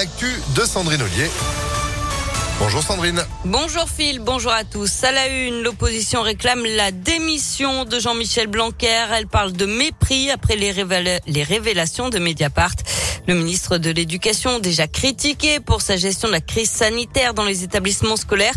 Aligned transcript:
Actu 0.00 0.32
de 0.54 0.60
Sandrine 0.60 1.02
Ollier. 1.02 1.28
Bonjour 2.60 2.82
Sandrine. 2.84 3.20
Bonjour 3.44 3.88
Phil, 3.88 4.20
bonjour 4.20 4.52
à 4.52 4.62
tous. 4.62 5.02
À 5.02 5.10
la 5.10 5.26
une, 5.26 5.62
l'opposition 5.62 6.22
réclame 6.22 6.64
la 6.64 6.92
démission 6.92 7.84
de 7.84 7.98
Jean-Michel 7.98 8.46
Blanquer. 8.46 9.06
Elle 9.12 9.26
parle 9.26 9.52
de 9.52 9.66
mépris 9.66 10.30
après 10.30 10.54
les, 10.54 10.70
révélations 11.42 12.10
de 12.10 12.20
Mediapart. 12.20 12.74
Le 13.28 13.34
ministre 13.34 13.76
de 13.76 13.90
l'Éducation, 13.90 14.58
déjà 14.58 14.86
critiqué 14.86 15.60
pour 15.60 15.82
sa 15.82 15.98
gestion 15.98 16.28
de 16.28 16.32
la 16.32 16.40
crise 16.40 16.70
sanitaire 16.70 17.34
dans 17.34 17.44
les 17.44 17.62
établissements 17.62 18.16
scolaires, 18.16 18.54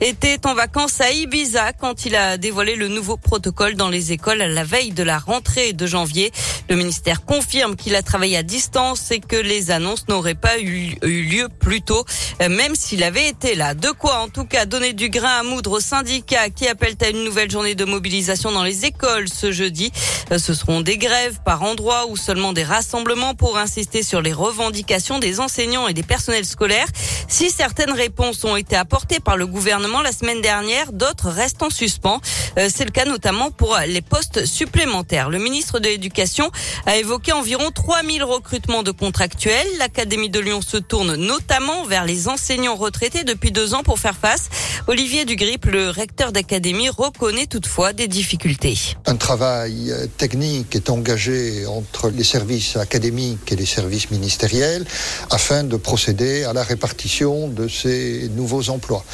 était 0.00 0.46
en 0.46 0.54
vacances 0.54 1.02
à 1.02 1.10
Ibiza 1.10 1.74
quand 1.74 2.06
il 2.06 2.16
a 2.16 2.38
dévoilé 2.38 2.74
le 2.74 2.88
nouveau 2.88 3.18
protocole 3.18 3.74
dans 3.74 3.90
les 3.90 4.12
écoles 4.12 4.40
à 4.40 4.48
la 4.48 4.64
veille 4.64 4.92
de 4.92 5.02
la 5.02 5.18
rentrée 5.18 5.74
de 5.74 5.86
janvier. 5.86 6.32
Le 6.70 6.76
ministère 6.76 7.26
confirme 7.26 7.76
qu'il 7.76 7.94
a 7.96 8.02
travaillé 8.02 8.38
à 8.38 8.42
distance 8.42 9.10
et 9.10 9.20
que 9.20 9.36
les 9.36 9.70
annonces 9.70 10.08
n'auraient 10.08 10.34
pas 10.34 10.58
eu, 10.58 10.96
lieu 11.02 11.50
plus 11.60 11.82
tôt, 11.82 12.06
même 12.40 12.74
s'il 12.74 13.02
avait 13.02 13.28
été 13.28 13.54
là. 13.54 13.74
De 13.74 13.90
quoi, 13.90 14.20
en 14.20 14.28
tout 14.28 14.46
cas, 14.46 14.64
donner 14.64 14.94
du 14.94 15.10
grain 15.10 15.40
à 15.40 15.42
moudre 15.42 15.72
aux 15.72 15.80
syndicats 15.80 16.48
qui 16.48 16.66
appellent 16.66 16.96
à 17.02 17.10
une 17.10 17.24
nouvelle 17.24 17.50
journée 17.50 17.74
de 17.74 17.84
mobilisation 17.84 18.52
dans 18.52 18.64
les 18.64 18.86
écoles 18.86 19.28
ce 19.28 19.52
jeudi. 19.52 19.92
Ce 20.30 20.54
seront 20.54 20.80
des 20.80 20.96
grèves 20.96 21.40
par 21.44 21.62
endroits 21.62 22.06
ou 22.08 22.16
seulement 22.16 22.54
des 22.54 22.64
rassemblements 22.64 23.34
pour 23.34 23.58
insister 23.58 24.02
sur 24.02 24.13
sur 24.14 24.22
les 24.22 24.32
revendications 24.32 25.18
des 25.18 25.40
enseignants 25.40 25.88
et 25.88 25.92
des 25.92 26.04
personnels 26.04 26.44
scolaires. 26.44 26.86
Si 27.26 27.50
certaines 27.50 27.90
réponses 27.90 28.44
ont 28.44 28.54
été 28.54 28.76
apportées 28.76 29.18
par 29.18 29.36
le 29.36 29.44
gouvernement 29.44 30.02
la 30.02 30.12
semaine 30.12 30.40
dernière, 30.40 30.92
d'autres 30.92 31.30
restent 31.30 31.64
en 31.64 31.68
suspens. 31.70 32.20
Euh, 32.58 32.68
c'est 32.74 32.84
le 32.84 32.90
cas 32.90 33.04
notamment 33.04 33.50
pour 33.50 33.76
les 33.86 34.02
postes 34.02 34.46
supplémentaires. 34.46 35.30
Le 35.30 35.38
ministre 35.38 35.80
de 35.80 35.88
l'Éducation 35.88 36.50
a 36.86 36.96
évoqué 36.96 37.32
environ 37.32 37.70
3000 37.70 38.22
recrutements 38.24 38.82
de 38.82 38.90
contractuels. 38.90 39.66
L'Académie 39.78 40.30
de 40.30 40.40
Lyon 40.40 40.60
se 40.62 40.76
tourne 40.76 41.16
notamment 41.16 41.84
vers 41.84 42.04
les 42.04 42.28
enseignants 42.28 42.76
retraités 42.76 43.24
depuis 43.24 43.52
deux 43.52 43.74
ans 43.74 43.82
pour 43.82 43.98
faire 43.98 44.16
face. 44.16 44.48
Olivier 44.86 45.24
Dugrip, 45.24 45.66
le 45.66 45.90
recteur 45.90 46.32
d'académie, 46.32 46.88
reconnaît 46.88 47.46
toutefois 47.46 47.92
des 47.92 48.08
difficultés. 48.08 48.78
Un 49.06 49.16
travail 49.16 49.90
euh, 49.90 50.06
technique 50.18 50.76
est 50.76 50.90
engagé 50.90 51.66
entre 51.66 52.10
les 52.10 52.24
services 52.24 52.76
académiques 52.76 53.50
et 53.52 53.56
les 53.56 53.66
services 53.66 54.10
ministérielle 54.10 54.84
afin 55.30 55.64
de 55.64 55.76
procéder 55.76 56.44
à 56.44 56.52
la 56.52 56.62
répartition 56.62 57.48
de 57.48 57.68
ces 57.68 58.28
nouveaux 58.36 58.70
emplois. 58.70 59.04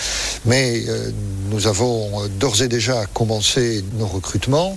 Mais 0.44 0.82
euh, 0.88 1.10
nous 1.50 1.66
avons 1.66 2.26
d'ores 2.38 2.62
et 2.62 2.68
déjà 2.68 3.06
nos 3.98 4.06
recrutements 4.06 4.76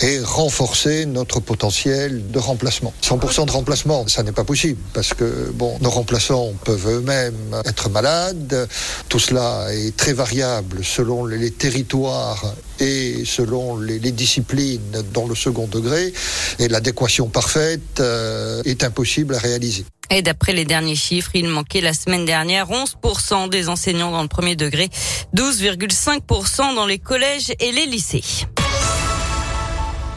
et 0.00 0.18
renforcé 0.20 1.06
notre 1.06 1.40
potentiel 1.40 2.30
de 2.30 2.38
remplacement. 2.38 2.92
100% 3.02 3.46
de 3.46 3.50
remplacement, 3.50 4.06
ça 4.08 4.22
n'est 4.22 4.32
pas 4.32 4.44
possible 4.44 4.80
parce 4.92 5.14
que 5.14 5.50
bon, 5.54 5.78
nos 5.80 5.90
remplaçants 5.90 6.52
peuvent 6.64 6.88
eux-mêmes 6.88 7.62
être 7.64 7.88
malades. 7.88 8.68
Tout 9.08 9.18
cela 9.18 9.66
est 9.70 9.96
très 9.96 10.12
variable 10.12 10.84
selon 10.84 11.26
les 11.26 11.50
territoires 11.50 12.54
et 12.80 13.24
selon 13.24 13.78
les, 13.78 14.12
disciplines 14.12 15.02
dans 15.14 15.26
le 15.26 15.34
second 15.34 15.66
degré. 15.66 16.12
Et 16.58 16.68
l'adéquation 16.68 17.28
parfaite 17.28 18.00
euh, 18.00 18.62
est 18.64 18.84
impossible 18.84 19.34
à 19.36 19.38
réaliser. 19.38 19.84
Et 20.14 20.20
d'après 20.20 20.52
les 20.52 20.66
derniers 20.66 20.94
chiffres, 20.94 21.30
il 21.32 21.48
manquait 21.48 21.80
la 21.80 21.94
semaine 21.94 22.26
dernière 22.26 22.68
11% 22.68 23.48
des 23.48 23.70
enseignants 23.70 24.10
dans 24.10 24.20
le 24.20 24.28
premier 24.28 24.56
degré, 24.56 24.90
12,5% 25.34 26.74
dans 26.74 26.84
les 26.84 26.98
collèges 26.98 27.54
et 27.60 27.72
les 27.72 27.86
lycées. 27.86 28.22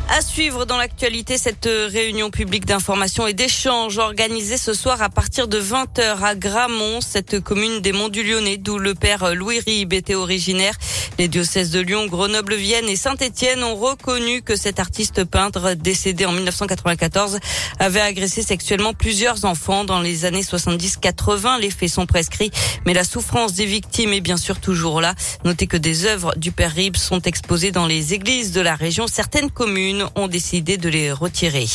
À 0.08 0.22
suivre 0.22 0.66
dans 0.66 0.78
l'actualité 0.78 1.38
cette 1.38 1.66
réunion 1.66 2.30
publique 2.30 2.66
d'information 2.66 3.26
et 3.26 3.34
d'échange 3.34 3.98
organisée 3.98 4.58
ce 4.58 4.74
soir 4.74 5.02
à 5.02 5.10
partir 5.10 5.48
de 5.48 5.60
20h 5.60 6.22
à 6.24 6.36
Gramont, 6.36 7.02
cette 7.02 7.40
commune 7.40 7.82
des 7.82 7.92
Monts 7.92 8.10
du 8.10 8.24
Lyonnais 8.24 8.58
d'où 8.58 8.78
le 8.78 8.94
père 8.94 9.34
Louis 9.34 9.60
Rib 9.60 9.94
était 9.94 10.16
originaire. 10.16 10.76
Les 11.18 11.28
diocèses 11.28 11.72
de 11.72 11.80
Lyon, 11.80 12.06
Grenoble, 12.06 12.56
Vienne 12.56 12.88
et 12.88 12.96
Saint-Étienne 12.96 13.64
ont 13.64 13.76
reconnu 13.76 14.42
que 14.42 14.56
cet 14.56 14.80
artiste 14.80 15.24
peintre 15.24 15.74
décédé 15.74 16.26
en 16.26 16.34
1994 16.34 17.40
avait 17.80 18.02
agressé 18.02 18.42
sexuellement 18.42 18.94
plusieurs 18.94 19.44
enfants 19.46 19.86
dans 19.86 20.02
les 20.02 20.26
années 20.26 20.44
70-80. 20.44 21.60
Les 21.60 21.72
faits 21.72 21.90
sont 21.90 22.06
prescrits, 22.06 22.52
mais 22.86 22.94
la 22.94 23.06
souffrance 23.06 23.54
des 23.54 23.66
victimes 23.66 24.14
est 24.14 24.22
bien 24.22 24.38
sûr 24.38 24.60
toujours 24.60 25.02
là. 25.02 25.16
Notez 25.46 25.68
que 25.68 25.78
des 25.78 26.06
œuvres 26.06 26.34
du 26.38 26.52
père 26.52 26.74
Rib 26.74 26.96
sont 26.96 27.22
exposées 27.22 27.72
dans 27.72 27.88
les 27.88 28.14
églises 28.14 28.52
de 28.52 28.62
la 28.62 28.76
région. 28.76 29.08
Certaines 29.08 29.50
communes 29.50 29.95
ont 30.16 30.28
décidé 30.28 30.78
de 30.78 30.90
les 30.90 31.12
retirer. 31.12 31.66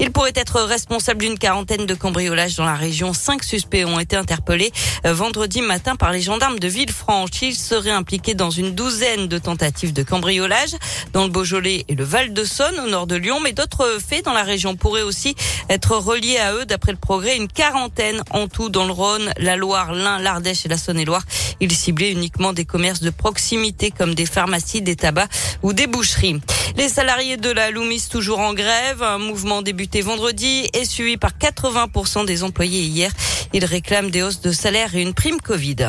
Il 0.00 0.10
pourrait 0.10 0.32
être 0.34 0.60
responsable 0.60 1.20
d'une 1.20 1.38
quarantaine 1.38 1.86
de 1.86 1.94
cambriolages 1.94 2.56
dans 2.56 2.64
la 2.64 2.74
région. 2.74 3.12
Cinq 3.12 3.44
suspects 3.44 3.84
ont 3.84 4.00
été 4.00 4.16
interpellés 4.16 4.72
euh, 5.06 5.14
vendredi 5.14 5.62
matin 5.62 5.96
par 5.96 6.12
les 6.12 6.20
gendarmes 6.20 6.58
de 6.58 6.68
Villefranche. 6.68 7.42
Ils 7.42 7.54
seraient 7.54 7.90
impliqués 7.90 8.34
dans 8.34 8.50
une 8.50 8.74
douzaine 8.74 9.28
de 9.28 9.38
tentatives 9.38 9.92
de 9.92 10.02
cambriolage 10.02 10.76
dans 11.12 11.24
le 11.24 11.30
Beaujolais 11.30 11.84
et 11.88 11.94
le 11.94 12.04
Val-de-Saône 12.04 12.80
au 12.84 12.88
nord 12.88 13.06
de 13.06 13.16
Lyon. 13.16 13.38
Mais 13.42 13.52
d'autres 13.52 13.98
faits 14.04 14.24
dans 14.24 14.32
la 14.32 14.42
région 14.42 14.74
pourraient 14.76 15.02
aussi 15.02 15.34
être 15.68 15.96
reliés 15.96 16.38
à 16.38 16.54
eux. 16.54 16.64
D'après 16.66 16.92
le 16.92 16.98
progrès, 16.98 17.36
une 17.36 17.48
quarantaine 17.48 18.22
en 18.30 18.48
tout 18.48 18.68
dans 18.68 18.86
le 18.86 18.92
Rhône, 18.92 19.32
la 19.38 19.56
Loire, 19.56 19.92
l'Ain, 19.92 20.18
l'Ardèche 20.18 20.66
et 20.66 20.68
la 20.68 20.76
Saône-et-Loire. 20.76 21.22
Ils 21.60 21.72
ciblaient 21.72 22.12
uniquement 22.12 22.52
des 22.52 22.64
commerces 22.64 23.00
de 23.00 23.10
proximité 23.10 23.90
comme 23.90 24.14
des 24.14 24.26
pharmacies, 24.26 24.82
des 24.82 24.96
tabacs 24.96 25.30
ou 25.62 25.72
des 25.72 25.86
boucheries. 25.86 26.40
Les 26.76 26.88
salariés 26.88 27.36
de 27.36 27.50
la 27.50 27.63
Loumis 27.70 28.06
toujours 28.10 28.40
en 28.40 28.54
grève. 28.54 29.02
Un 29.02 29.18
mouvement 29.18 29.62
débuté 29.62 30.00
vendredi 30.00 30.68
est 30.72 30.84
suivi 30.84 31.16
par 31.16 31.32
80% 31.32 32.26
des 32.26 32.42
employés 32.42 32.82
hier. 32.82 33.10
Ils 33.52 33.64
réclament 33.64 34.10
des 34.10 34.22
hausses 34.22 34.40
de 34.40 34.52
salaire 34.52 34.94
et 34.94 35.02
une 35.02 35.14
prime 35.14 35.40
Covid. 35.40 35.88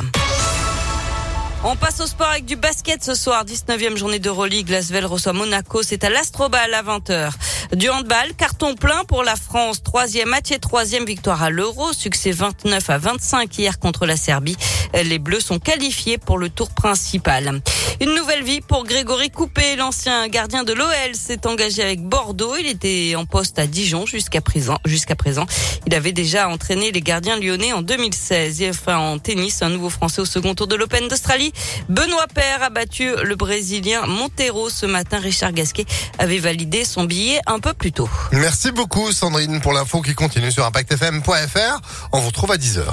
On 1.63 1.75
passe 1.75 1.99
au 1.99 2.05
sport 2.05 2.27
avec 2.27 2.45
du 2.45 2.55
basket 2.55 3.03
ce 3.03 3.15
soir. 3.15 3.43
19e 3.43 3.97
journée 3.97 4.19
de 4.19 4.29
Euroleague. 4.29 4.69
Lasvel 4.69 5.05
reçoit 5.05 5.33
Monaco. 5.33 5.81
C'est 5.81 6.03
à 6.03 6.11
l'Astrobal 6.11 6.71
à 6.73 6.83
20h. 6.83 7.31
Du 7.71 7.89
handball, 7.89 8.33
carton 8.37 8.75
plein 8.75 9.03
pour 9.05 9.23
la 9.23 9.35
France. 9.35 9.81
Troisième 9.81 10.29
match 10.29 10.51
et 10.51 10.59
troisième 10.59 11.05
victoire 11.05 11.41
à 11.41 11.49
l'Euro. 11.49 11.93
Succès 11.93 12.31
29 12.31 12.89
à 12.89 12.97
25 12.97 13.57
hier 13.57 13.79
contre 13.79 14.05
la 14.05 14.17
Serbie. 14.17 14.55
Les 14.93 15.19
Bleus 15.19 15.41
sont 15.41 15.59
qualifiés 15.59 16.17
pour 16.17 16.37
le 16.37 16.49
tour 16.49 16.69
principal. 16.69 17.61
Une 18.01 18.13
nouvelle 18.13 18.43
vie 18.43 18.61
pour 18.61 18.83
Grégory 18.83 19.29
Coupé, 19.29 19.75
l'ancien 19.75 20.27
gardien 20.27 20.63
de 20.63 20.73
l'OL, 20.73 21.15
s'est 21.15 21.47
engagé 21.47 21.81
avec 21.81 22.01
Bordeaux. 22.01 22.55
Il 22.57 22.67
était 22.67 23.15
en 23.15 23.25
poste 23.25 23.57
à 23.57 23.67
Dijon 23.67 24.05
jusqu'à 24.05 24.41
présent. 24.41 24.77
Jusqu'à 24.85 25.15
présent, 25.15 25.45
il 25.87 25.95
avait 25.95 26.11
déjà 26.11 26.47
entraîné 26.49 26.91
les 26.91 27.01
gardiens 27.01 27.37
lyonnais 27.39 27.73
en 27.73 27.81
2016. 27.81 28.61
Et 28.61 28.69
enfin, 28.69 28.97
en 28.97 29.17
tennis, 29.17 29.61
un 29.61 29.69
nouveau 29.69 29.89
Français 29.89 30.21
au 30.21 30.25
second 30.25 30.55
tour 30.55 30.67
de 30.67 30.75
l'Open 30.75 31.07
d'Australie. 31.07 31.51
Benoît 31.89 32.27
Paire 32.33 32.63
a 32.63 32.69
battu 32.69 33.09
le 33.23 33.35
Brésilien 33.35 34.05
Montero 34.05 34.69
ce 34.69 34.85
matin. 34.85 35.19
Richard 35.19 35.53
Gasquet 35.53 35.85
avait 36.19 36.39
validé 36.39 36.85
son 36.85 37.05
billet 37.05 37.39
peu 37.59 37.73
plus 37.73 37.91
tôt. 37.91 38.09
Merci 38.31 38.71
beaucoup 38.71 39.11
Sandrine 39.11 39.61
pour 39.61 39.73
l'info 39.73 40.01
qui 40.01 40.13
continue 40.13 40.51
sur 40.51 40.65
ImpactFM.fr. 40.65 41.81
On 42.11 42.19
vous 42.19 42.27
retrouve 42.27 42.51
à 42.51 42.57
10h. 42.57 42.83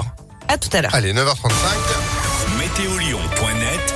À 0.47 0.57
tout 0.57 0.69
à 0.73 0.81
l'heure. 0.81 0.93
Allez, 0.93 1.13
9h35. 1.13 1.49
Météolion.fr 2.59 3.93